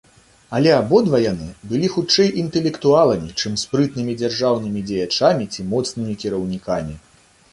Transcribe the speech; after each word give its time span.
Але 0.57 0.69
абодва 0.75 1.17
яны 1.23 1.49
былі 1.73 1.89
хутчэй 1.95 2.31
інтэлектуаламі, 2.43 3.29
чым 3.43 3.59
спрытнымі 3.63 4.17
дзяржаўнымі 4.21 4.81
дзеячамі 4.93 5.47
ці 5.57 5.67
моцнымі 5.75 6.13
кіраўнікамі. 6.25 6.95